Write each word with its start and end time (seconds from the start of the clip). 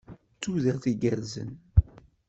D 0.29 0.37
tudert 0.41 0.83
igerrzen. 0.91 1.51